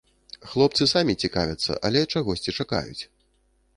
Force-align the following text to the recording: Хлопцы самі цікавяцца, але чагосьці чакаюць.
Хлопцы 0.53 0.87
самі 0.93 1.13
цікавяцца, 1.27 1.77
але 1.91 2.01
чагосьці 2.15 2.57
чакаюць. 2.63 3.01